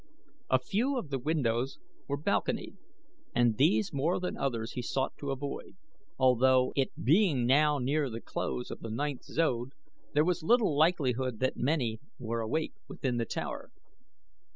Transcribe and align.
A 0.49 0.57
few 0.57 0.97
of 0.97 1.11
the 1.11 1.19
windows 1.19 1.77
were 2.07 2.17
balconied, 2.17 2.75
and 3.35 3.57
these 3.57 3.93
more 3.93 4.19
than 4.19 4.33
the 4.33 4.41
others 4.41 4.71
he 4.71 4.81
sought 4.81 5.13
to 5.19 5.29
avoid, 5.29 5.75
although, 6.17 6.73
it 6.75 6.89
being 7.03 7.45
now 7.45 7.77
near 7.77 8.09
the 8.09 8.19
close 8.19 8.71
of 8.71 8.79
the 8.79 8.89
ninth 8.89 9.25
zode, 9.25 9.73
there 10.13 10.25
was 10.25 10.41
little 10.41 10.75
likelihood 10.75 11.37
that 11.41 11.55
many 11.55 11.99
were 12.17 12.41
awake 12.41 12.73
within 12.87 13.17
the 13.17 13.25
tower. 13.25 13.69